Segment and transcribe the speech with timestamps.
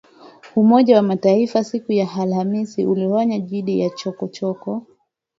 [0.55, 4.85] Umoja wa Mataifa siku ya AlhamisI ulionya dhidi ya chokochoko